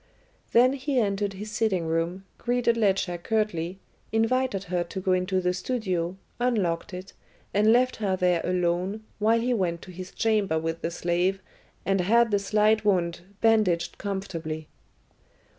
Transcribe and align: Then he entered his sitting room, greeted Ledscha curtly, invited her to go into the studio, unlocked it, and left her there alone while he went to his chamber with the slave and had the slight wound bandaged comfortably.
Then 0.51 0.73
he 0.73 0.99
entered 0.99 1.33
his 1.33 1.51
sitting 1.51 1.85
room, 1.85 2.25
greeted 2.39 2.75
Ledscha 2.75 3.19
curtly, 3.21 3.77
invited 4.11 4.63
her 4.63 4.83
to 4.85 4.99
go 4.99 5.11
into 5.11 5.39
the 5.41 5.53
studio, 5.53 6.17
unlocked 6.39 6.91
it, 6.91 7.13
and 7.53 7.71
left 7.71 7.97
her 7.97 8.15
there 8.15 8.41
alone 8.43 9.03
while 9.19 9.39
he 9.39 9.53
went 9.53 9.83
to 9.83 9.91
his 9.91 10.11
chamber 10.11 10.57
with 10.57 10.81
the 10.81 10.89
slave 10.89 11.39
and 11.85 12.01
had 12.01 12.31
the 12.31 12.39
slight 12.39 12.83
wound 12.83 13.21
bandaged 13.41 13.99
comfortably. 13.99 14.67